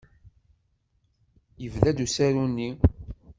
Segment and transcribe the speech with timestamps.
[1.61, 2.69] Yebda-d usaru-nni.